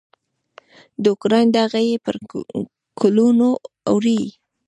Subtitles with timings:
[1.01, 2.15] د اوکراین دغه یې پر
[2.99, 3.47] کلونو
[3.89, 4.21] اوړي.